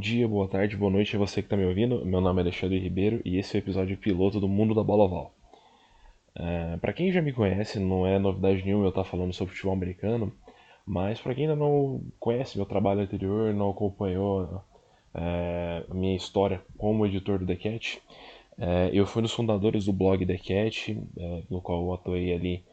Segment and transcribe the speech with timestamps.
[0.00, 2.06] dia, boa tarde, boa noite a você que está me ouvindo.
[2.06, 5.04] Meu nome é Alexandre Ribeiro e esse é o episódio piloto do Mundo da Bola
[5.04, 5.34] Oval.
[6.34, 9.52] Uh, para quem já me conhece, não é novidade nenhuma eu estar tá falando sobre
[9.52, 10.32] futebol americano,
[10.86, 14.44] mas para quem ainda não conhece meu trabalho anterior, não acompanhou
[15.14, 18.00] uh, a minha história como editor do The Cat,
[18.56, 20.98] uh, eu fui um dos fundadores do blog The Cat,
[21.50, 22.64] no qual eu atuei ali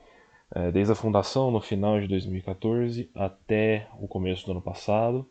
[0.71, 5.29] desde a fundação no final de 2014 até o começo do ano passado.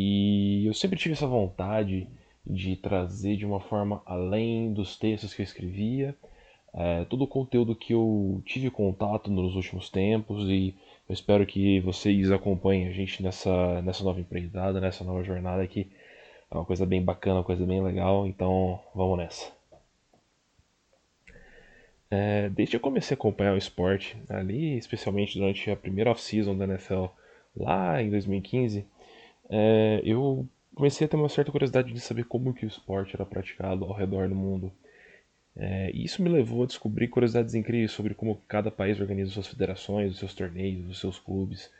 [0.00, 2.06] E eu sempre tive essa vontade
[2.46, 6.14] de trazer de uma forma além dos textos que eu escrevia,
[6.72, 10.72] é, todo o conteúdo que eu tive contato nos últimos tempos e
[11.08, 15.90] eu espero que vocês acompanhem a gente nessa, nessa nova empreitada, nessa nova jornada que
[16.48, 19.52] é uma coisa bem bacana, uma coisa bem legal, então vamos nessa.
[22.08, 26.56] É, desde que eu comecei a acompanhar o esporte, ali especialmente durante a primeira off-season
[26.56, 27.06] da NFL,
[27.56, 28.86] lá em 2015,
[29.48, 33.26] é, eu comecei a ter uma certa curiosidade de saber como que o esporte era
[33.26, 34.72] praticado ao redor do mundo.
[35.56, 39.48] É, e isso me levou a descobrir curiosidades incríveis sobre como cada país organiza suas
[39.48, 41.70] federações, os seus torneios, os seus clubes,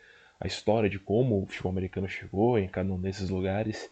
[0.40, 3.90] a história de como o futebol americano chegou em cada um desses lugares.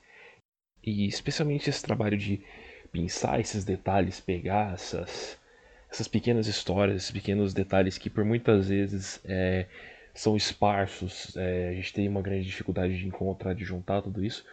[0.83, 2.43] E especialmente esse trabalho de
[2.91, 5.39] pensar esses detalhes, pegar essas,
[5.91, 9.67] essas pequenas histórias, esses pequenos detalhes que por muitas vezes é,
[10.17, 11.37] são esparsos.
[11.37, 14.45] É, a gente tem uma grande dificuldade de encontrar, de juntar tudo isso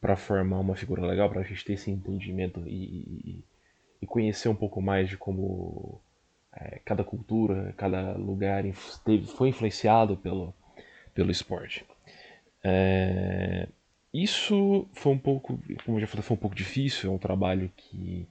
[0.00, 3.44] para formar uma figura legal, para a gente ter esse entendimento e, e,
[4.00, 6.00] e, conhecer um pouco mais de como
[6.56, 8.64] é, cada cultura, cada lugar
[9.04, 10.54] teve, foi influenciado pelo,
[11.14, 11.84] pelo esporte.
[12.64, 13.68] É,
[14.12, 17.70] isso foi um pouco, como eu já falei, foi um pouco difícil, é um trabalho
[17.76, 18.26] que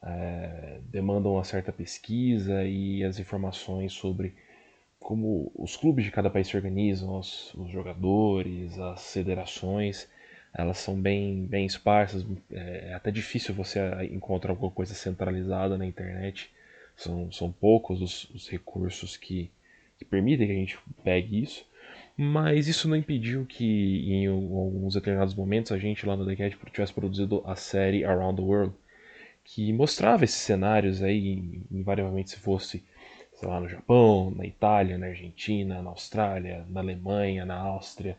[0.00, 4.34] é, demanda uma certa pesquisa e as informações sobre
[5.04, 10.08] como os clubes de cada país se organizam, os, os jogadores, as federações,
[10.52, 12.24] elas são bem, bem esparsas.
[12.50, 16.50] É, é até difícil você encontrar alguma coisa centralizada na internet.
[16.96, 19.50] São, são poucos os, os recursos que,
[19.98, 21.66] que permitem que a gente pegue isso.
[22.16, 26.56] Mas isso não impediu que em alguns determinados momentos a gente lá no The Cat
[26.72, 28.74] tivesse produzido a série Around the World,
[29.44, 32.82] que mostrava esses cenários aí, invariavelmente se fosse
[33.34, 38.16] sei lá, no Japão, na Itália, na Argentina, na Austrália, na Alemanha, na Áustria,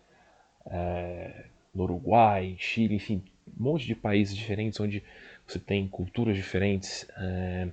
[0.67, 3.23] é, no Uruguai, Chile, enfim,
[3.59, 5.03] um monte de países diferentes onde
[5.47, 7.67] você tem culturas diferentes, é,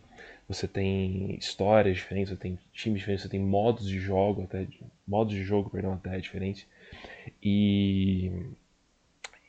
[0.49, 4.67] você tem histórias diferentes, você tem times diferentes, você tem modos de jogo até
[5.07, 6.67] modos de jogo, perdão, até diferentes.
[7.43, 8.31] E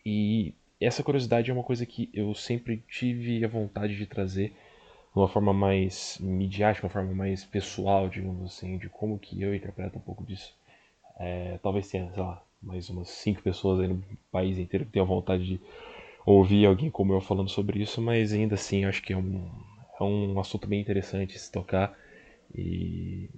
[0.05, 4.53] e essa curiosidade é uma coisa que eu sempre tive a vontade de trazer
[5.15, 9.97] uma forma mais midiática, uma forma mais pessoal, digamos assim, de como que eu interpreto
[9.97, 10.55] um pouco disso.
[11.19, 15.05] É, talvez tenha, sei lá, mais umas cinco pessoas aí no país inteiro que tenham
[15.05, 15.61] vontade de
[16.25, 19.49] ouvir alguém como eu falando sobre isso, mas ainda assim acho que é um,
[19.99, 21.95] é um assunto bem interessante se tocar.
[22.55, 23.29] E,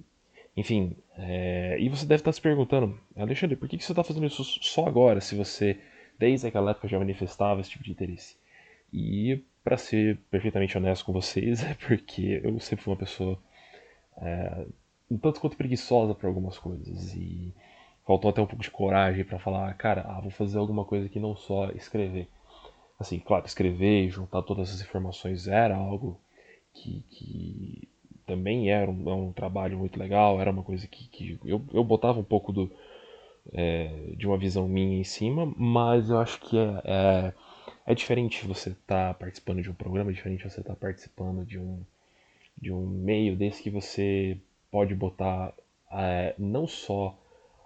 [0.55, 4.25] enfim, é, e você deve estar se perguntando, Alexandre, por que, que você está fazendo
[4.25, 5.77] isso só agora, se você
[6.17, 8.37] desde aquela época já manifestava esse tipo de interesse?
[8.93, 13.37] E para ser perfeitamente honesto com vocês, é porque eu sempre fui uma pessoa
[14.17, 14.65] é,
[15.09, 17.51] um tanto quanto preguiçosa para algumas coisas e
[18.05, 21.19] faltou até um pouco de coragem para falar, cara, ah, vou fazer alguma coisa que
[21.19, 22.29] não só escrever.
[22.99, 26.19] Assim, claro, escrever e juntar todas essas informações era algo
[26.73, 27.89] que, que
[28.25, 31.83] também era um, é um, trabalho muito legal, era uma coisa que, que eu, eu
[31.83, 32.71] botava um pouco do,
[33.51, 37.33] é, de uma visão minha em cima, mas eu acho que é, é
[37.85, 41.45] é diferente você estar tá participando de um programa, é diferente você estar tá participando
[41.45, 41.81] de um,
[42.57, 44.37] de um meio desse que você
[44.71, 45.53] pode botar
[45.91, 47.17] é, não só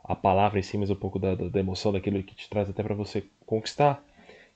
[0.03, 2.83] a palavra em si, mas um pouco da, da emoção, daquilo que te traz até
[2.83, 4.03] para você conquistar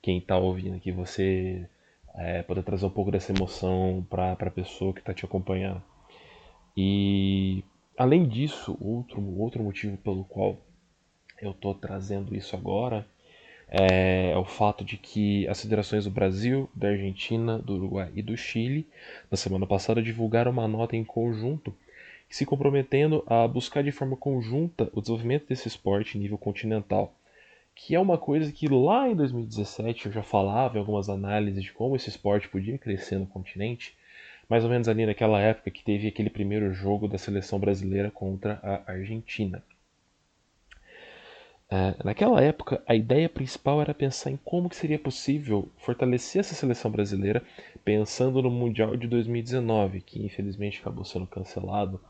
[0.02, 1.66] quem está ouvindo aqui, você
[2.14, 5.82] é, poder trazer um pouco dessa emoção para a pessoa que está te acompanhando.
[6.76, 7.64] E
[7.96, 10.58] além disso, outro, outro motivo pelo qual
[11.40, 13.06] eu estou trazendo isso agora
[13.68, 18.22] é, é, o fato de que as federações do Brasil, da Argentina, do Uruguai e
[18.22, 18.86] do Chile,
[19.30, 21.74] na semana passada, divulgaram uma nota em conjunto
[22.28, 27.14] se comprometendo a buscar de forma conjunta o desenvolvimento desse esporte em nível continental,
[27.76, 31.72] que é uma coisa que lá em 2017 eu já falava em algumas análises de
[31.72, 33.94] como esse esporte podia crescer no continente,
[34.48, 38.58] mais ou menos ali naquela época que teve aquele primeiro jogo da seleção brasileira contra
[38.62, 39.62] a Argentina.
[41.70, 46.54] É, naquela época, a ideia principal era pensar em como que seria possível fortalecer essa
[46.54, 47.42] seleção brasileira,
[47.84, 52.00] pensando no Mundial de 2019, que infelizmente acabou sendo cancelado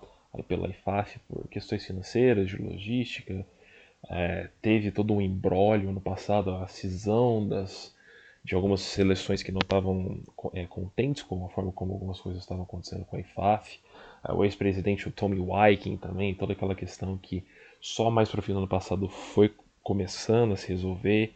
[0.49, 3.47] pela IFAF por questões financeiras, de logística.
[4.11, 7.95] É, teve todo um embrólio ano passado, a cisão das,
[8.45, 10.21] de algumas seleções que não estavam
[10.53, 13.81] é, contentes com a forma como algumas coisas estavam acontecendo com a IFAF.
[14.31, 17.45] O ex-presidente, Tommy Wyking também, toda aquela questão que
[17.85, 21.35] só mais para o fim do ano passado foi começando a se resolver.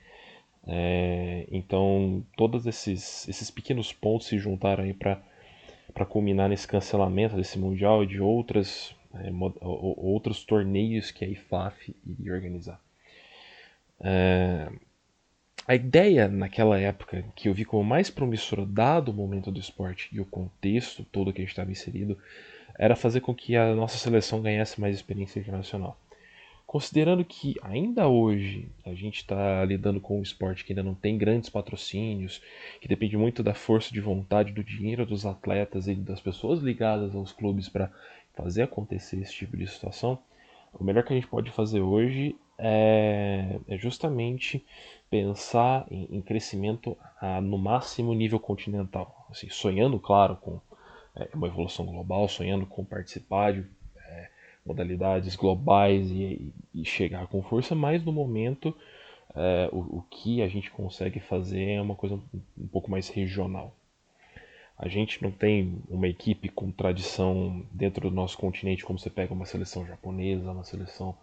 [0.67, 7.59] É, então, todos esses, esses pequenos pontos se juntaram aí para culminar nesse cancelamento desse
[7.59, 9.31] Mundial e de outras, é,
[9.61, 12.81] outros torneios que a IFAF iria organizar.
[14.01, 14.73] É,
[15.67, 20.09] a ideia naquela época que eu vi como mais promissora, dado o momento do esporte
[20.11, 22.17] e o contexto todo que a gente estava inserido,
[22.79, 25.99] era fazer com que a nossa seleção ganhasse mais experiência internacional.
[26.69, 31.17] Considerando que ainda hoje a gente está lidando com um esporte que ainda não tem
[31.17, 32.43] grandes patrocínios,
[32.79, 37.15] que depende muito da força de vontade, do dinheiro dos atletas e das pessoas ligadas
[37.15, 37.91] aos clubes para
[38.35, 40.19] fazer acontecer esse tipo de situação,
[40.75, 44.63] o melhor que a gente pode fazer hoje é, é justamente
[45.09, 46.95] pensar em, crescimento
[47.43, 50.61] no máximo nível continental, assim, sonhando, claro, com
[51.17, 53.67] é, uma evolução global, sonhando com participar de
[54.69, 58.77] modalidades globais e, e, chegar com força, mas no momento
[59.35, 62.23] é, o, o, que a gente consegue fazer é uma coisa um,
[62.57, 63.75] um pouco mais regional.
[64.77, 69.33] A gente não tem uma equipe com tradição dentro do nosso continente, como você pega
[69.33, 71.17] uma seleção japonesa, uma seleção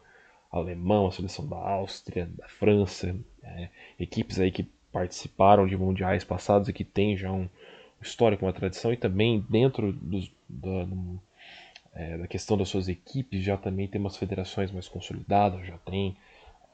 [0.51, 3.69] alemã, uma seleção da Áustria, da França, é,
[3.99, 7.47] equipes aí que participaram de mundiais passados e que têm já um
[8.01, 10.19] histórico, uma tradição, e também dentro do,
[10.49, 11.19] da, do,
[11.95, 16.15] é, da questão das suas equipes já também tem umas federações mais consolidadas, já tem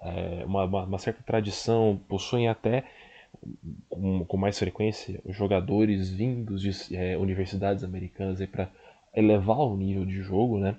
[0.01, 2.83] é, uma, uma, certa tradição, possuem até
[3.88, 8.69] com, com mais frequência jogadores vindos de é, universidades americanas para
[9.13, 10.75] elevar o nível de jogo, né?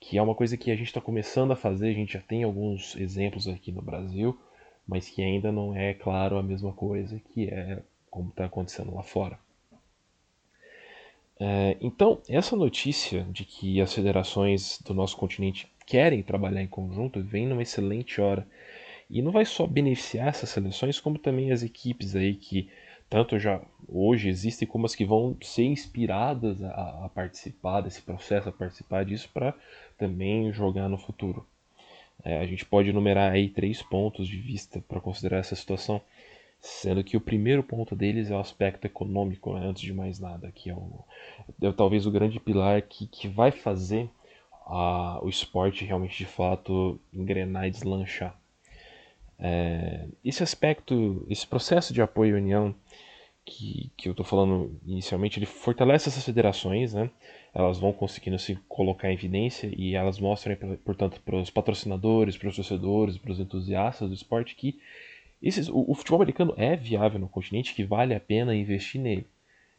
[0.00, 2.44] que é uma coisa que a gente está começando a fazer, a gente já tem
[2.44, 4.38] alguns exemplos aqui no Brasil,
[4.86, 9.02] mas que ainda não é, claro, a mesma coisa que é como está acontecendo lá
[9.02, 9.38] fora.
[11.38, 17.22] É, então, essa notícia de que as federações do nosso continente querem trabalhar em conjunto
[17.22, 18.46] vem numa excelente hora.
[19.08, 22.68] E não vai só beneficiar essas seleções, como também as equipes aí que
[23.08, 28.48] tanto já hoje existem como as que vão ser inspiradas a, a participar desse processo,
[28.48, 29.54] a participar disso para
[29.96, 31.46] também jogar no futuro.
[32.24, 36.00] É, a gente pode enumerar aí três pontos de vista para considerar essa situação,
[36.60, 40.50] sendo que o primeiro ponto deles é o aspecto econômico, né, antes de mais nada,
[40.52, 41.04] que é, o,
[41.62, 44.10] é talvez o grande pilar que, que vai fazer
[44.66, 48.36] a, o esporte realmente de fato engrenar e deslanchar.
[49.38, 52.74] É, esse aspecto, esse processo de apoio e união
[53.44, 57.08] que, que eu estou falando inicialmente, ele fortalece essas federações, né?
[57.54, 62.48] Elas vão conseguindo se colocar em evidência e elas mostram, portanto, para os patrocinadores, para
[62.48, 64.78] os torcedores, para os entusiastas do esporte que
[65.42, 69.26] esses, o, o, futebol americano é viável no continente, que vale a pena investir nele.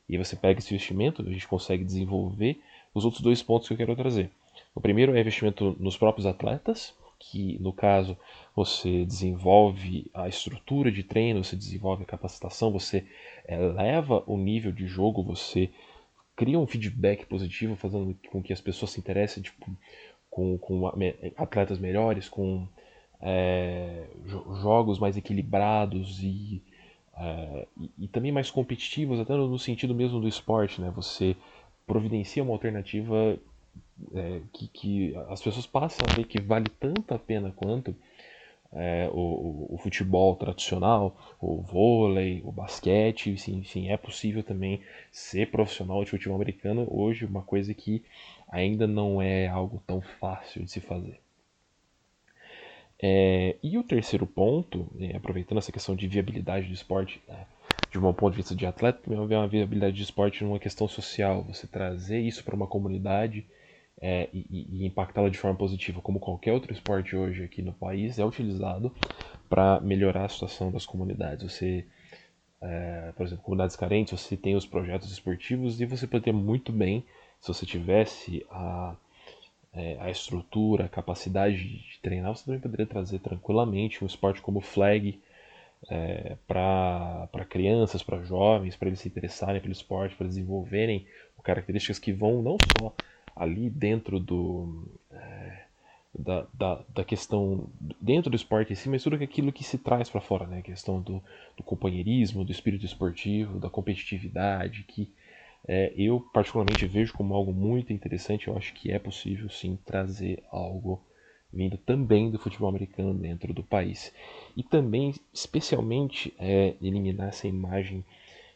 [0.08, 2.62] E você pega esse investimento, a gente consegue desenvolver
[2.94, 4.30] os outros dois pontos que eu quero trazer.
[4.74, 8.18] O primeiro é investimento nos próprios atletas, que no caso
[8.56, 13.06] você desenvolve a estrutura de treino, você desenvolve a capacitação, você
[13.48, 15.70] eleva o nível de jogo, você
[16.36, 19.66] cria um feedback positivo, fazendo com que as pessoas se interessem tipo,
[20.30, 20.88] com, com
[21.36, 22.68] atletas melhores, com
[23.22, 24.06] é,
[24.62, 26.62] jogos mais equilibrados e,
[27.18, 30.92] é, e, também mais competitivos, até no sentido mesmo do esporte, né?
[30.96, 31.36] Você
[31.86, 33.38] providencia uma alternativa
[34.14, 37.96] é, que, que as pessoas passam a ver que vale tanto a pena quanto
[38.74, 44.82] é, o, o, futebol tradicional, o vôlei, o basquete, enfim, é possível também
[45.12, 48.04] ser profissional de futebol americano hoje, uma coisa que
[48.50, 51.20] ainda não é algo tão fácil de se fazer.
[53.02, 57.46] É, e o terceiro ponto, é, aproveitando essa questão de viabilidade do esporte, né,
[57.92, 60.88] de um ponto de vista de atleta, também é uma viabilidade de esporte numa questão
[60.88, 63.46] social, você trazer isso para uma comunidade
[64.02, 68.20] é, e, e impactá-la de forma positiva, como qualquer outro esporte hoje aqui no país,
[68.20, 68.94] é utilizado
[69.50, 71.52] para melhorar a situação das comunidades.
[71.52, 71.86] Você,
[72.62, 77.06] é, por exemplo, comunidades carentes, você tem os projetos esportivos e você poderia muito bem,
[77.40, 78.96] se você tivesse a,
[79.74, 84.62] é, a estrutura, a capacidade de treinar, você também poderia trazer tranquilamente um esporte como
[84.62, 85.20] flag
[85.90, 91.06] é, para crianças, para jovens, para eles se interessarem pelo esporte, para desenvolverem
[91.48, 92.94] características que vão não só
[93.34, 94.86] ali dentro do.
[95.12, 95.68] É,
[96.20, 97.70] da, da, da, questão
[98.02, 100.60] dentro do esporte em si, mas tudo aquilo que se traz para fora, né?
[100.60, 101.22] A questão do,
[101.56, 105.12] do, companheirismo, do espírito esportivo, da competitividade, que
[105.68, 108.48] é, eu particularmente vejo como algo muito interessante.
[108.48, 111.02] Eu acho que é possível sim trazer algo
[111.52, 114.14] vindo também do futebol americano dentro do país.
[114.56, 118.06] E também, especialmente, é, eliminar essa imagem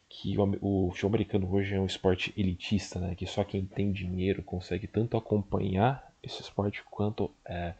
[0.09, 3.15] que o, o futebol americano hoje é um esporte elitista, né?
[3.15, 7.73] que só quem tem dinheiro consegue tanto acompanhar esse esporte quanto é,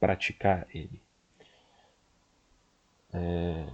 [0.00, 1.00] praticar ele.
[3.12, 3.66] É,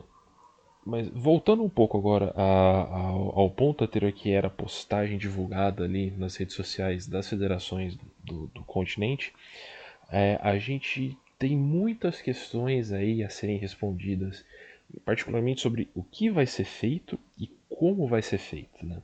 [0.88, 5.85] mas voltando um pouco agora a, a, ao ponto anterior que era a postagem divulgada
[5.85, 9.35] ali nas redes sociais das federações do, do continente,
[10.11, 14.42] é, a gente tem muitas questões aí a serem respondidas,
[15.04, 18.87] particularmente sobre o que vai ser feito e como vai ser feito.
[18.87, 19.02] Né?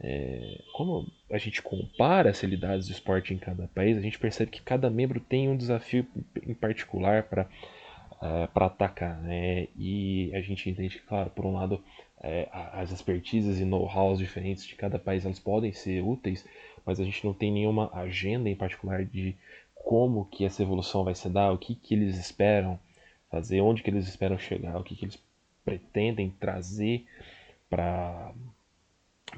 [0.00, 4.50] É, como a gente compara as realidades do esporte em cada país, a gente percebe
[4.50, 6.06] que cada membro tem um desafio
[6.46, 7.46] em particular para
[8.24, 9.20] é, para atacar.
[9.20, 9.68] Né?
[9.76, 11.82] E a gente entende que, claro, por um lado,
[12.22, 16.46] é, as expertises e know-hows diferentes de cada país elas podem ser úteis,
[16.86, 19.36] mas a gente não tem nenhuma agenda em particular de
[19.74, 22.78] como que essa evolução vai se dar, o que, que eles esperam
[23.30, 25.22] fazer, onde que eles esperam chegar, o que, que eles
[25.62, 27.04] pretendem trazer
[27.68, 28.32] para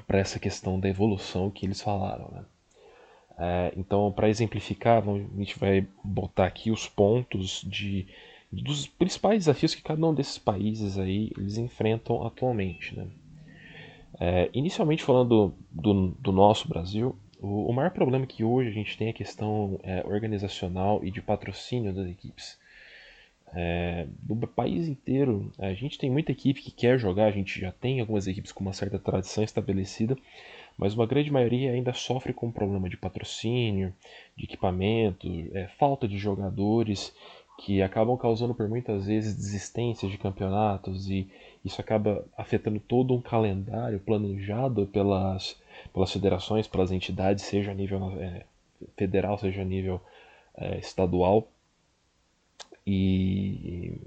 [0.05, 2.45] para essa questão da evolução que eles falaram, né?
[3.39, 8.07] É, então, para exemplificar, a gente vai botar aqui os pontos de
[8.51, 12.95] dos principais desafios que cada um desses países aí eles enfrentam atualmente.
[12.95, 13.07] Né?
[14.19, 18.97] É, inicialmente falando do, do nosso Brasil, o, o, maior problema que hoje a gente
[18.97, 22.57] tem é a questão é, organizacional e de patrocínio das equipes.
[23.53, 27.71] É, do país inteiro, a gente tem muita equipe que quer jogar, a gente já
[27.71, 30.17] tem algumas equipes com uma certa tradição estabelecida,
[30.77, 33.93] mas uma grande maioria ainda sofre com problema de patrocínio,
[34.35, 37.15] de equipamento, é, falta de jogadores
[37.57, 41.27] que acabam causando por muitas vezes desistências de campeonatos e
[41.65, 45.59] isso acaba afetando todo um calendário planejado pelas,
[45.91, 48.45] pelas federações, pelas entidades, seja a nível é,
[48.95, 49.99] federal, seja a nível
[50.55, 51.47] é, estadual.
[52.85, 53.99] E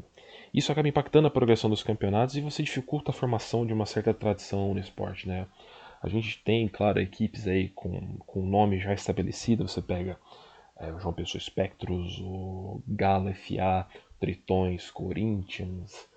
[0.55, 4.15] isso acaba impactando a progressão dos campeonatos e você dificulta a formação de uma certa
[4.15, 5.47] tradição no esporte, né?
[6.03, 10.19] A gente tem, claro, equipes aí com, com nome já estabelecido, você pega
[10.81, 13.87] é, João Pessoa Espectros, o Galo FA,
[14.19, 16.09] Tritões, Corinthians,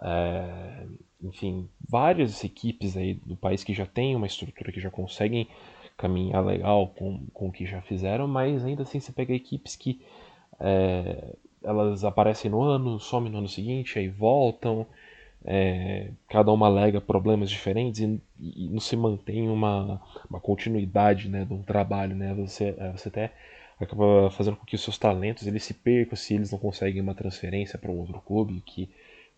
[0.00, 0.86] é,
[1.22, 5.48] enfim, várias equipes aí do país que já têm uma estrutura, que já conseguem
[5.96, 10.00] caminhar legal com, com o que já fizeram, mas ainda assim você pega equipes que
[10.60, 14.86] é, elas aparecem no ano, somem no ano seguinte, aí voltam,
[15.44, 21.44] é, cada uma alega problemas diferentes e, e, não se mantém uma, uma continuidade né,
[21.44, 22.32] de um trabalho, né?
[22.34, 23.32] Você, é, você até
[23.84, 27.14] acaba fazendo com que os seus talentos eles se percam se eles não conseguem uma
[27.14, 28.88] transferência para um outro clube, que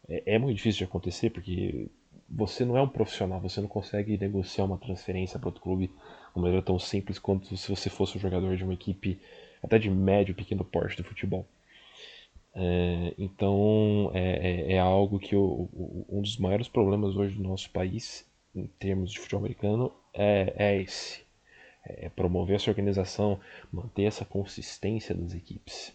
[0.09, 1.89] é, é, muito difícil de acontecer, porque
[2.29, 5.95] você não é um profissional, você não consegue negociar uma transferência para outro clube de
[6.35, 9.21] uma maneira tão simples quanto se você fosse um jogador de uma equipe
[9.63, 11.47] até de médio, pequeno porte de futebol.
[12.57, 18.25] É, então é, é, é, algo que um dos maiores problemas hoje do nosso país,
[18.55, 21.24] em termos de futebol americano, é, é esse
[21.87, 23.41] é, promover essa organização,
[23.73, 25.95] manter essa consistência das equipes.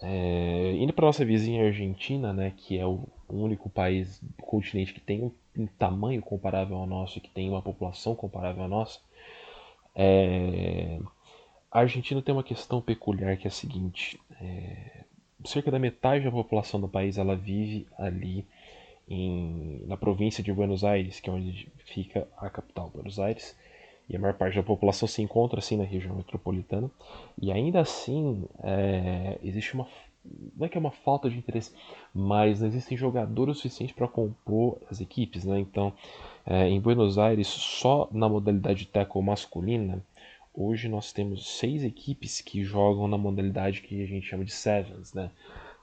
[0.00, 5.00] É, indo para nossa vizinha Argentina, né, que é o único país do continente que
[5.00, 8.98] tem um, um tamanho comparável ao nosso e que tem uma população comparável à nossa,
[9.94, 10.98] é,
[11.70, 15.04] a Argentina tem uma questão peculiar que é a seguinte: é,
[15.44, 18.46] cerca da metade da população do país ela vive ali
[19.08, 23.56] em, na província de Buenos Aires, que é onde fica a capital, Buenos Aires,
[24.08, 26.90] e a maior parte da população se encontra assim na região metropolitana,
[27.40, 29.86] e ainda assim é, existe uma
[30.56, 31.72] não é que é uma falta de interesse,
[32.14, 35.58] mas não existem jogadores suficientes para compor as equipes, né?
[35.58, 35.92] Então,
[36.46, 40.04] é, em Buenos Aires, só na modalidade tackle masculina,
[40.54, 45.12] hoje nós temos seis equipes que jogam na modalidade que a gente chama de sevens,
[45.12, 45.30] né?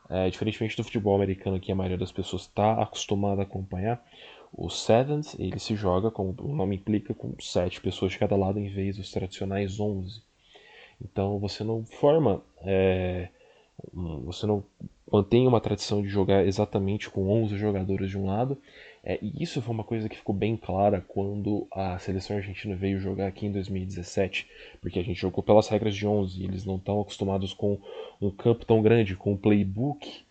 [0.10, 4.04] É, diferentemente do futebol americano, que a maioria das pessoas está acostumada a acompanhar,
[4.52, 8.60] o Sevens, ele se joga, como o nome implica, com sete pessoas de cada lado
[8.60, 10.22] em vez dos tradicionais 11.
[11.02, 13.30] Então você não forma, é,
[13.94, 14.64] você não
[15.12, 18.58] mantém uma tradição de jogar exatamente com 11 jogadores de um lado.
[19.04, 23.00] É, e isso foi uma coisa que ficou bem clara quando a seleção argentina veio
[23.00, 24.48] jogar aqui em 2017,
[24.82, 27.80] porque a gente jogou pelas regras de 11 e eles não estão acostumados com
[28.22, 30.28] um campo tão grande, com um playbook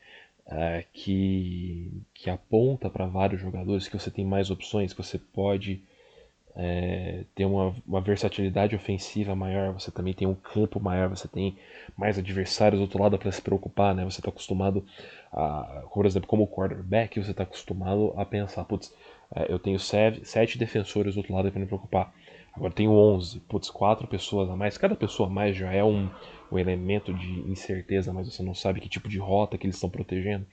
[0.48, 5.82] é, que, que aponta para vários jogadores, que você tem mais opções, que você pode
[6.56, 11.56] é, ter uma, uma, versatilidade ofensiva maior, você também tem um campo maior, você tem
[11.96, 14.04] mais adversários do outro lado para se preocupar, né?
[14.04, 14.84] Você está acostumado
[15.32, 18.92] a, por exemplo, como quarterback, você está acostumado a pensar, putz,
[19.34, 22.12] é, eu tenho sete, sete defensores do outro lado para me preocupar.
[22.58, 24.76] Agora tem 11, putz, quatro pessoas a mais.
[24.76, 26.10] Cada pessoa a mais já é um,
[26.50, 29.88] um elemento de incerteza, mas você não sabe que tipo de rota que eles estão
[29.88, 30.44] protegendo.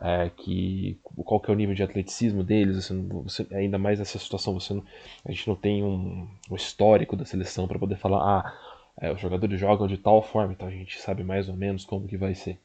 [0.00, 2.90] É, que qual que é o nível de atleticismo deles,
[3.22, 4.82] você, ainda mais nessa situação, você não,
[5.24, 8.52] a gente não tem um, um histórico da seleção para poder falar, ah,
[9.00, 12.08] é, os jogadores jogam de tal forma, então a gente sabe mais ou menos como
[12.08, 12.58] que vai ser.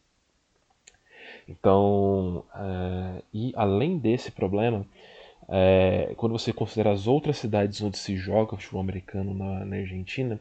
[1.48, 4.86] Então, é, e além desse problema,
[5.54, 10.40] é, quando você considera as outras cidades onde se joga futebol americano na, na Argentina,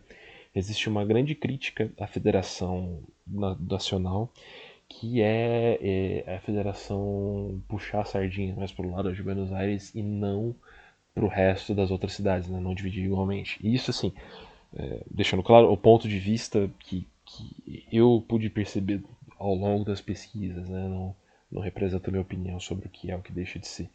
[0.55, 4.33] existe uma grande crítica à federação nacional,
[4.88, 9.93] que é, é a federação puxar a sardinha mais para o lado de Buenos Aires
[9.97, 10.55] e não
[11.12, 12.61] para o resto das outras cidades, né?
[12.61, 13.59] não dividir igualmente.
[13.61, 14.12] E isso, assim,
[14.76, 19.02] é, deixando claro o ponto de vista que, que eu pude perceber
[19.38, 20.87] ao longo das pesquisas, né?
[20.88, 21.17] não,
[21.50, 23.88] não representa a minha opinião sobre o que é o que deixa de ser.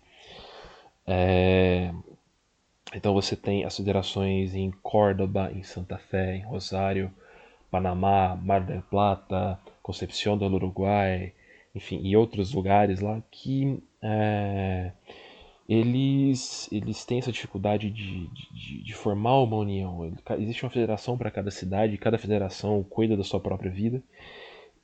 [1.08, 1.92] É...
[2.94, 7.12] Então você tem as federações em Córdoba, em Santa Fé, em Rosário,
[7.70, 11.34] Panamá, Mar del Plata, Concepción do Uruguai,
[11.74, 14.92] enfim, e outros lugares lá que é,
[15.68, 20.14] eles, eles têm essa dificuldade de, de, de formar uma união.
[20.40, 24.02] Existe uma federação para cada cidade, cada federação cuida da sua própria vida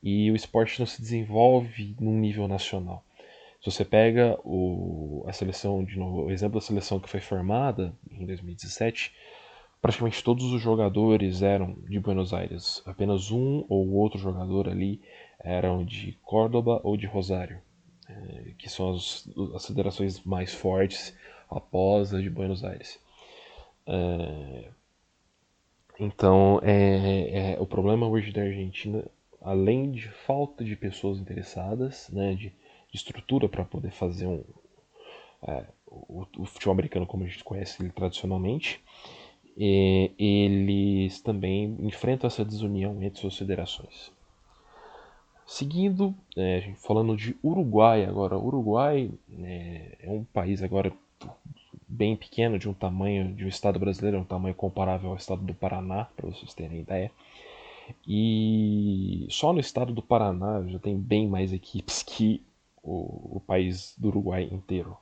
[0.04, 3.04] e o esporte não se desenvolve num nível nacional.
[3.62, 7.94] Se você pega o, a seleção, de novo, o exemplo da seleção que foi formada
[8.10, 9.14] em 2017,
[9.80, 12.82] praticamente todos os jogadores eram de Buenos Aires.
[12.88, 15.00] Apenas um ou outro jogador ali
[15.40, 17.62] eram de Córdoba ou de Rosário,
[18.10, 21.16] é, que são as, as federações mais fortes
[21.48, 23.00] após a de Buenos Aires.
[23.86, 24.70] É,
[26.00, 29.06] então, é, é, o problema hoje da Argentina,
[29.40, 32.52] além de falta de pessoas interessadas, né, de
[32.94, 34.44] estrutura para poder fazer um,
[35.44, 38.82] é, o, o, futebol americano como a gente conhece ele tradicionalmente.
[39.58, 44.12] E, eles também enfrentam essa desunião entre suas federações.
[45.46, 48.38] Seguindo, é, falando de Uruguai agora.
[48.38, 49.12] Uruguai
[49.44, 50.94] é, é um país agora
[51.88, 55.54] bem pequeno, de um tamanho de um estado brasileiro, um tamanho comparável ao estado do
[55.54, 57.12] Paraná, para vocês terem ideia.
[58.08, 62.42] E só no estado do Paraná já tem bem mais equipes que
[62.82, 64.98] o, o país do Uruguai inteiro.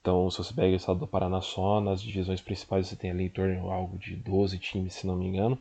[0.00, 3.24] Então, se você pega o estado do Paraná só, nas divisões principais você tem ali
[3.24, 5.58] em torno de algo de 12 times, se não me engano.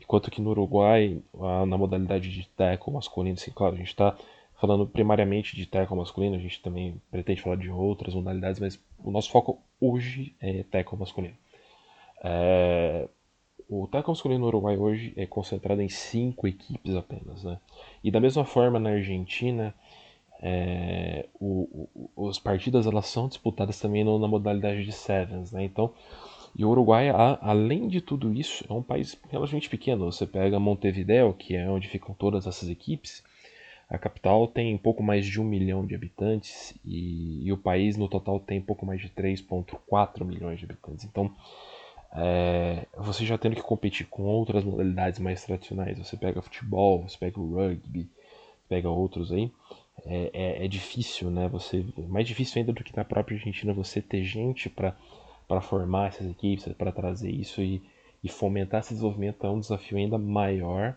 [0.00, 1.22] Enquanto que no Uruguai,
[1.66, 4.16] na modalidade de tackle masculino, assim, claro, a gente está
[4.60, 9.12] falando primariamente de tackle masculino, a gente também pretende falar de outras modalidades, mas o
[9.12, 11.36] nosso foco hoje é tackle masculino.
[12.24, 13.08] É...
[13.68, 17.60] O tackle masculino no Uruguai hoje é concentrado em cinco equipes apenas, né?
[18.02, 19.74] E da mesma forma na Argentina,
[20.40, 25.64] é, o, o, as partidas elas são disputadas também no, na modalidade de sevens, né?
[25.64, 25.92] Então,
[26.56, 30.10] e o Uruguai, a, além de tudo isso, é um país relativamente pequeno.
[30.10, 33.22] Você pega Montevideo, que é onde ficam todas essas equipes,
[33.88, 38.06] a capital tem pouco mais de um milhão de habitantes e, e o país no
[38.06, 41.04] total tem pouco mais de 3,4 milhões de habitantes.
[41.06, 41.34] Então,
[42.12, 47.16] é, você já tendo que competir com outras modalidades mais tradicionais, você pega futebol, você
[47.16, 48.10] pega o rugby,
[48.68, 49.50] pega outros aí,
[50.06, 51.48] é, é, é, difícil, né?
[51.48, 56.08] Você, é mais difícil ainda do que na própria Argentina você ter gente para formar
[56.08, 57.82] essas equipes, para trazer isso e,
[58.22, 60.96] e fomentar esse desenvolvimento é um desafio ainda maior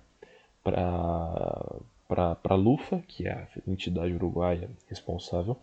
[0.64, 1.80] para
[2.12, 5.56] para a Lufa, que é a entidade uruguaia responsável,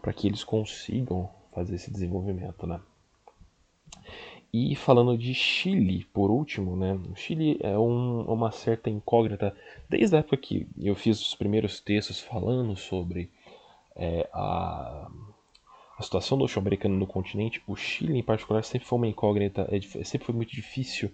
[0.00, 2.80] para que eles consigam fazer esse desenvolvimento, né?
[4.52, 6.92] E falando de Chile, por último, né?
[7.10, 9.56] O Chile é um, uma certa incógnita.
[9.88, 13.30] Desde a época que eu fiz os primeiros textos falando sobre
[13.96, 15.10] é, a,
[15.96, 19.66] a, situação do futebol americano no continente, o Chile em particular sempre foi uma incógnita.
[19.70, 21.10] É, sempre foi muito difícil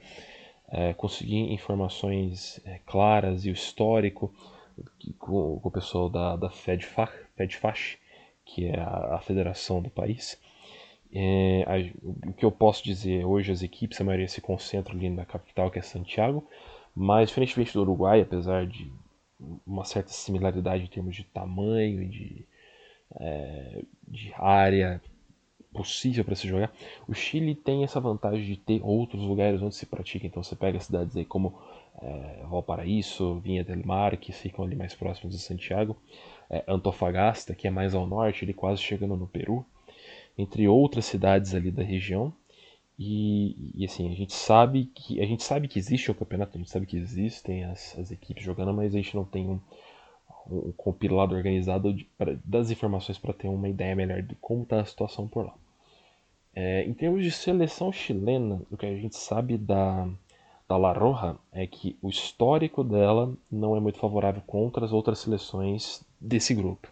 [0.69, 4.35] é, conseguir informações é, claras e o histórico
[5.17, 7.99] com, com o pessoal da, da FEDFACH, FEDFACH,
[8.45, 10.37] que é a, a federação do país.
[11.13, 15.09] É, a, o que eu posso dizer hoje, as equipes, a maioria se concentram ali
[15.09, 16.47] na capital, que é Santiago,
[16.95, 18.93] mas diferentemente do Uruguai, apesar de
[19.67, 22.45] uma certa similaridade em termos de tamanho e de,
[23.21, 25.01] é, de área
[25.73, 26.73] possível para se jogar,
[27.07, 30.27] o Chile tem essa vantagem de ter outros lugares onde se pratica.
[30.27, 31.55] Então você pega cidades aí como
[32.03, 35.97] é, Valparaíso, Vinha del Mar, que ficam ali mais próximos de Santiago,
[36.51, 39.65] é, Antofagasta, que é mais ao norte, ele quase chegando no Peru
[40.39, 42.33] entre outras cidades ali da região.
[42.99, 46.59] E, e, assim, a gente sabe que a gente sabe que existe o campeonato, a
[46.59, 49.61] gente sabe que existem as, as equipes jogando, mas a gente não tem um,
[50.51, 54.81] um compilado organizado de, pra, das informações para ter uma ideia melhor de como está
[54.81, 55.55] a situação por lá.
[56.55, 60.09] É, em termos de seleção chilena, o que a gente sabe da,
[60.69, 65.21] da La Roja é que o histórico dela não é muito favorável contra as outras
[65.21, 66.89] seleções desse grupo.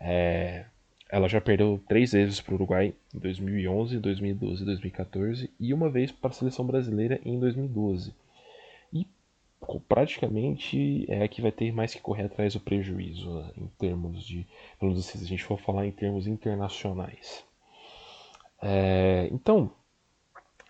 [0.00, 0.66] É,
[1.10, 5.88] ela já perdeu três vezes para o Uruguai em 2011, 2012 e 2014 e uma
[5.88, 8.12] vez para a seleção brasileira em 2012.
[8.92, 9.06] E
[9.88, 14.24] praticamente é a que vai ter mais que correr atrás do prejuízo né, em termos
[14.24, 14.46] de,
[14.78, 17.44] pelo menos se a gente for falar em termos internacionais.
[18.60, 19.70] É, então,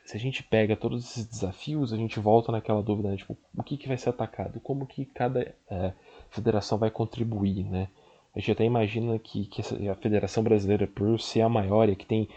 [0.04, 3.16] se a gente pega todos esses desafios, a gente volta naquela dúvida, né?
[3.16, 4.60] tipo, o que, que vai ser atacado?
[4.60, 5.92] Como que cada é,
[6.30, 7.88] federação vai contribuir, né?
[8.36, 12.04] A gente até imagina que, que a Federação Brasileira, por ser a maior e que
[12.04, 12.28] tem...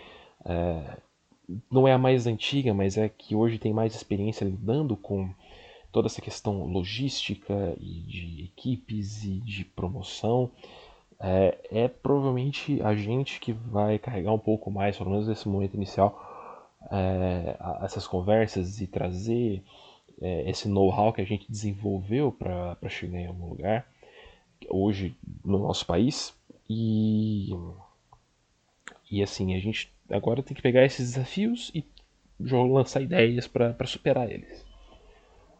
[0.45, 0.97] É,
[1.69, 5.29] não é a mais antiga, mas é que hoje tem mais experiência lidando com
[5.91, 10.49] toda essa questão logística e de equipes e de promoção,
[11.19, 15.73] é, é, provavelmente a gente que vai carregar um pouco mais, pelo menos nesse momento
[15.73, 16.17] inicial,
[16.91, 19.61] é, essas conversas e trazer
[20.21, 23.85] é, esse know-how que a gente desenvolveu para chegar em algum lugar
[24.67, 26.33] hoje no nosso país
[26.69, 27.49] e
[29.11, 31.83] e assim a gente agora tem que pegar esses desafios e
[32.39, 34.65] lançar ideias para superar eles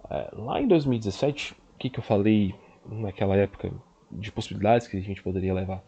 [0.09, 2.53] é, lá em 2017 o que, que eu falei
[2.85, 3.71] naquela época
[4.11, 5.83] de possibilidades que a gente poderia levar.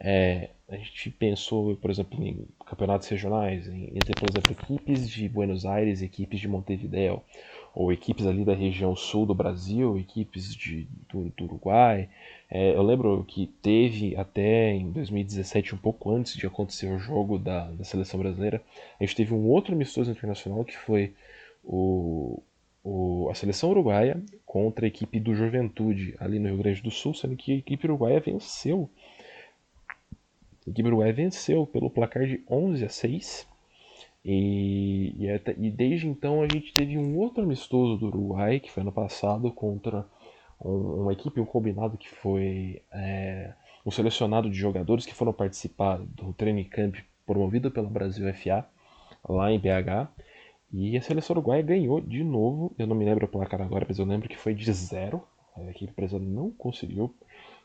[0.00, 5.64] É, a gente pensou, por exemplo, em campeonatos regionais, em, por exemplo, equipes de Buenos
[5.64, 7.22] Aires, equipes de Montevideo,
[7.74, 12.08] ou equipes ali da região sul do Brasil, equipes de, do, do Uruguai.
[12.48, 17.38] É, eu lembro que teve até em 2017, um pouco antes de acontecer o jogo
[17.38, 18.62] da, da seleção brasileira,
[19.00, 21.14] a gente teve um outro amistoso internacional que foi
[21.64, 22.40] o,
[22.84, 27.12] o, a seleção uruguaia contra a equipe do Juventude ali no Rio Grande do Sul,
[27.12, 28.88] sendo que a equipe uruguaia venceu.
[30.64, 33.53] A equipe uruguaia venceu pelo placar de 11 a 6.
[34.24, 38.70] E, e, até, e, desde então a gente teve um outro amistoso do Uruguai, que
[38.70, 40.06] foi ano passado, contra
[40.60, 43.52] um, uma equipe, um combinado que foi é,
[43.84, 48.66] um selecionado de jogadores que foram participar do training camp promovido pela Brasil FA,
[49.28, 50.08] lá em BH.
[50.72, 52.74] E a seleção uruguaia ganhou de novo.
[52.78, 55.22] Eu não me lembro o placar agora, mas eu lembro que foi de zero.
[55.56, 57.14] A equipe brasileira não conseguiu.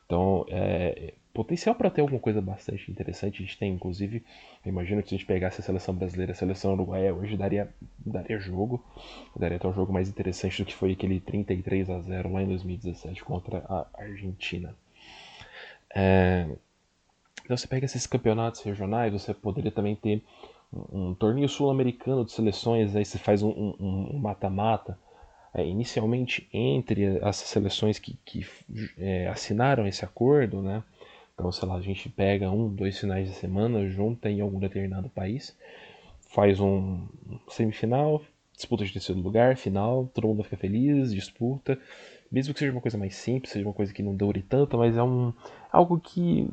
[0.05, 3.41] Então, é, potencial para ter alguma coisa bastante interessante.
[3.41, 4.25] A gente tem, inclusive,
[4.65, 8.37] imagino que se a gente pegasse a seleção brasileira, a seleção uruguaia hoje daria, daria
[8.37, 8.83] jogo.
[9.37, 12.47] Daria até um jogo mais interessante do que foi aquele 33 a 0 lá em
[12.47, 14.75] 2017 contra a Argentina.
[15.95, 16.45] É,
[17.45, 20.21] então, você pega esses campeonatos regionais, você poderia também ter
[20.73, 24.99] um, torneio sul-americano de seleções, aí você faz um mata-mata,
[25.55, 28.45] um, um é, inicialmente entre as seleções que, que
[28.97, 30.83] é, assinaram esse acordo, né?
[31.39, 35.07] Então, sei lá, a gente pega um, dois finais de semana, junta em algum determinado
[35.07, 35.57] país,
[36.33, 37.07] faz um
[37.47, 38.21] semifinal,
[38.53, 41.79] disputa de terceiro lugar, final, todo mundo fica feliz, disputa,
[42.29, 44.97] mesmo que seja uma coisa mais simples, seja uma coisa que não dure tanto, mas
[44.97, 45.31] é um
[45.71, 46.45] algo que,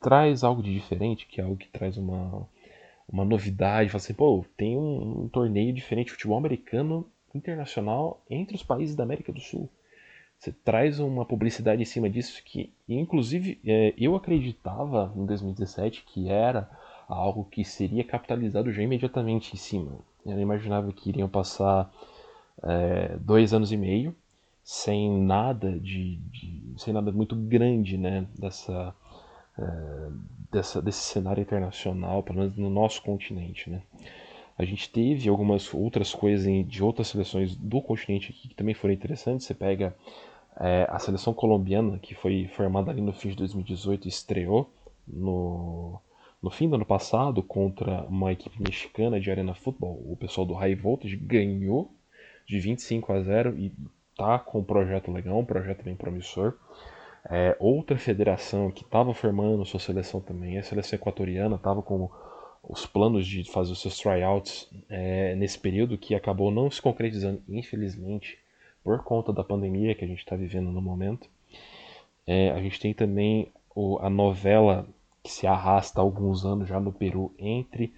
[0.00, 2.46] traz algo de diferente, que é algo que traz uma,
[3.08, 8.54] uma novidade, fala assim, pô, tem um, um, torneio diferente de futebol americano internacional entre
[8.54, 9.68] os países da América do Sul.
[10.38, 16.28] Você traz uma publicidade em cima disso que, inclusive, é, eu acreditava em 2017 que
[16.28, 16.70] era
[17.08, 19.92] algo que seria capitalizado já imediatamente em cima.
[20.24, 21.90] Eu imaginava que iriam passar
[22.62, 24.14] é, dois anos e meio
[24.62, 28.92] sem nada de, de, sem nada muito grande, né, dessa
[29.58, 30.08] é,
[30.50, 33.70] dessa, desse cenário internacional, pelo menos no nosso continente.
[33.70, 33.82] Né?
[34.58, 38.94] A gente teve algumas outras coisas de outras seleções do continente aqui que também foram
[38.94, 39.46] interessantes.
[39.46, 39.94] Você pega
[40.58, 44.70] é, a seleção colombiana, que foi formada ali no fim de 2018 e estreou
[45.06, 46.00] no,
[46.42, 50.02] no fim do ano passado contra uma equipe mexicana de arena futebol.
[50.06, 51.90] O pessoal do High Voltage ganhou
[52.46, 53.72] de 25 a 0 e
[54.16, 56.54] tá com um projeto legal, um projeto bem promissor.
[57.28, 62.08] É, outra federação que estava formando sua seleção também, a seleção equatoriana, estava com
[62.68, 67.42] os planos de fazer os seus tryouts é, nesse período que acabou não se concretizando,
[67.48, 68.38] infelizmente,
[68.82, 71.28] por conta da pandemia que a gente está vivendo no momento.
[72.26, 74.86] É, a gente tem também o, a novela
[75.22, 77.92] que se arrasta há alguns anos já no Peru entre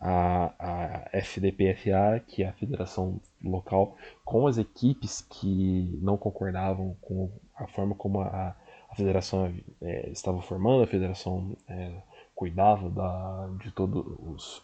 [0.00, 7.30] a, a FDPFA, que é a federação local, com as equipes que não concordavam com
[7.56, 8.56] a forma como a,
[8.90, 11.92] a federação é, estava formando, a federação é,
[12.34, 14.62] cuidava da, de todos os,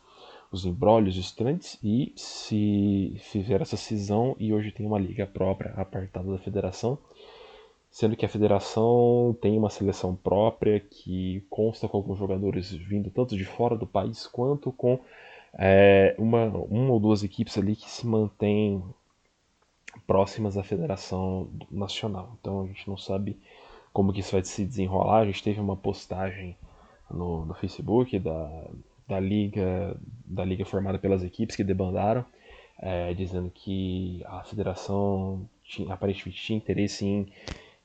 [0.51, 1.17] os embrólios
[1.83, 6.99] e se fizeram essa cisão e hoje tem uma liga própria apartada da federação,
[7.91, 13.37] sendo que a federação tem uma seleção própria que consta com alguns jogadores vindo tanto
[13.37, 15.01] de fora do país quanto com
[15.55, 18.83] é, uma, uma ou duas equipes ali que se mantêm
[20.07, 22.37] próximas à federação nacional.
[22.41, 23.39] Então a gente não sabe
[23.93, 25.21] como que isso vai se desenrolar.
[25.21, 26.57] A gente teve uma postagem
[27.11, 28.71] no, no Facebook da,
[29.09, 32.25] da liga da liga formada pelas equipes que debandaram,
[32.79, 37.33] é, dizendo que a federação tinha, aparentemente tinha interesse em,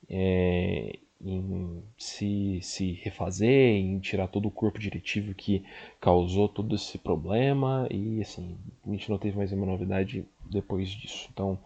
[0.07, 5.63] é, em se, se refazer, em tirar todo o corpo diretivo que
[5.99, 11.27] causou todo esse problema e assim, a gente não teve mais nenhuma novidade depois disso.
[11.33, 11.57] Então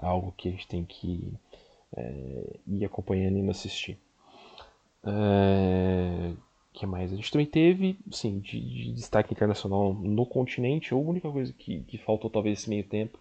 [0.00, 1.32] é algo que a gente tem que
[1.96, 3.98] é, ir acompanhando e assistir.
[5.04, 6.32] É,
[6.76, 7.10] que mais?
[7.10, 10.92] A gente também teve, sim, de, de, destaque internacional no continente.
[10.92, 13.18] A única coisa que, que faltou talvez esse meio tempo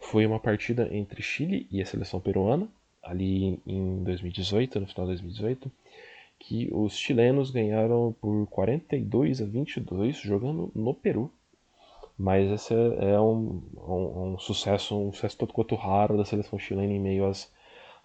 [0.00, 2.66] foi uma partida entre Chile e a seleção peruana
[3.02, 5.70] ali em 2018, no final de 2018,
[6.38, 11.30] que os chilenos ganharam por 42 a 22 jogando no Peru.
[12.18, 16.94] Mas esse é um, um, um sucesso, um sucesso todo quanto raro da seleção chilena
[16.94, 17.52] em meio às,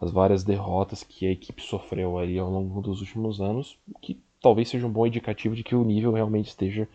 [0.02, 4.70] às várias derrotas que a equipe sofreu aí ao longo dos últimos anos, que talvez
[4.70, 6.88] seja um bom indicativo de que o nível realmente esteja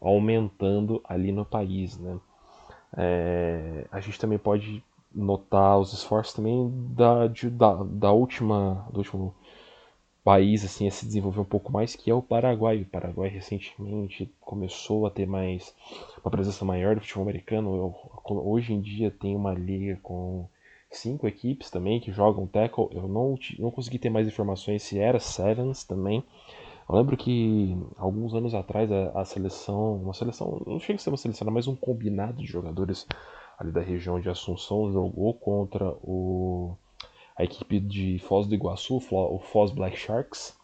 [0.00, 2.18] aumentando ali no país, né?
[2.96, 4.82] É, a gente também pode
[5.14, 9.34] notar os esforços também da, de, da, da última, do último
[10.24, 12.82] país assim, a se desenvolver um pouco mais, que é o Paraguai.
[12.82, 15.74] O Paraguai recentemente começou a ter mais
[16.22, 17.94] uma presença maior do futebol americano.
[18.24, 20.46] Hoje em dia tem uma liga com
[20.90, 22.88] cinco equipes também que jogam tackle.
[22.92, 26.22] Eu não, não consegui ter mais informações se era Sevens também.
[26.92, 31.08] Eu lembro que alguns anos atrás a, a seleção, uma seleção, não chega a ser
[31.08, 33.06] uma seleção, mas um combinado de jogadores
[33.58, 36.76] ali da região de Assunção, jogou contra o,
[37.34, 40.54] a equipe de Foz do Iguaçu, o Foz Black Sharks,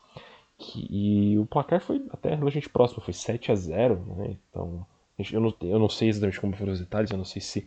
[0.59, 4.37] que, e o placar foi até relativamente próximo, foi 7 a 0 né?
[4.51, 4.87] Então,
[5.33, 7.67] eu não, eu não sei exatamente como foram os detalhes, eu não sei se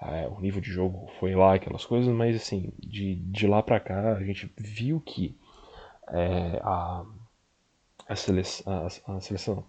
[0.00, 3.80] é, o nível de jogo foi lá, aquelas coisas, mas assim, de, de lá pra
[3.80, 5.36] cá a gente viu que
[6.08, 7.04] é, a,
[8.08, 9.64] a seleção, a, a seleção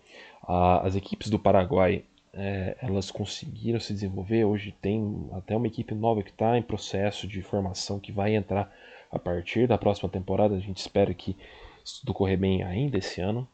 [0.47, 4.45] as equipes do Paraguai é, elas conseguiram se desenvolver.
[4.45, 8.71] Hoje tem até uma equipe nova que está em processo de formação que vai entrar
[9.11, 10.55] a partir da próxima temporada.
[10.55, 11.35] A gente espera que
[11.83, 13.47] isso tudo correr bem ainda esse ano.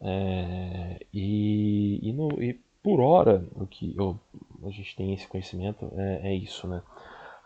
[0.00, 4.18] É, e, e, no, e, por hora, o que eu,
[4.64, 6.82] a gente tem esse conhecimento é, é isso, né?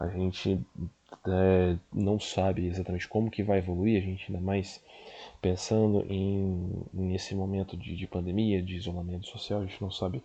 [0.00, 0.60] A gente
[1.26, 4.82] é, não sabe exatamente como que vai evoluir, a gente ainda mais
[5.40, 10.22] pensando em nesse momento de, de pandemia, de isolamento social, a gente não sabe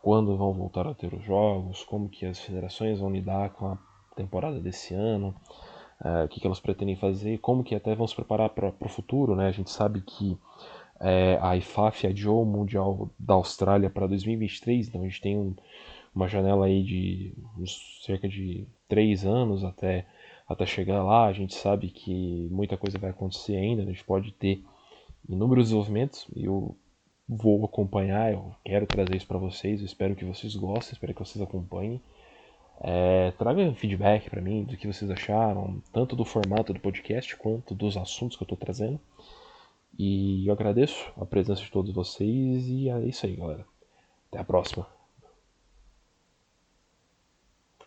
[0.00, 3.78] quando vão voltar a ter os jogos, como que as federações vão lidar com a
[4.16, 5.34] temporada desse ano,
[6.00, 8.88] uh, o que, que elas pretendem fazer, como que até vão se preparar para o
[8.88, 9.48] futuro, né?
[9.48, 10.38] A gente sabe que
[11.00, 15.54] é, a IFAF adiou o Mundial da Austrália para 2023, então a gente tem um,
[16.14, 17.32] uma janela aí de
[18.02, 20.06] cerca de três anos até,
[20.48, 21.26] até chegar lá.
[21.26, 24.64] A gente sabe que muita coisa vai acontecer ainda, a gente pode ter
[25.28, 26.74] inúmeros desenvolvimentos e o
[27.28, 31.20] vou acompanhar, eu quero trazer isso para vocês, eu espero que vocês gostem, espero que
[31.20, 32.00] vocês acompanhem.
[32.80, 37.74] É, traga feedback para mim do que vocês acharam, tanto do formato do podcast quanto
[37.74, 38.98] dos assuntos que eu estou trazendo.
[39.98, 43.66] E eu agradeço a presença de todos vocês e é isso aí, galera.
[44.30, 44.97] Até a próxima.